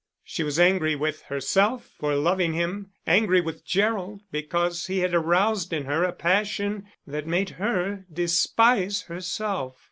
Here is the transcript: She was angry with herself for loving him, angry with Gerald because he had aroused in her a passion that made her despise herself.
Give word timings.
She 0.23 0.41
was 0.41 0.59
angry 0.59 0.95
with 0.95 1.21
herself 1.27 1.87
for 1.99 2.15
loving 2.15 2.53
him, 2.53 2.89
angry 3.05 3.39
with 3.39 3.63
Gerald 3.63 4.21
because 4.31 4.87
he 4.87 5.01
had 5.01 5.13
aroused 5.13 5.71
in 5.71 5.85
her 5.85 6.03
a 6.03 6.11
passion 6.11 6.85
that 7.05 7.27
made 7.27 7.51
her 7.61 8.05
despise 8.11 9.03
herself. 9.03 9.75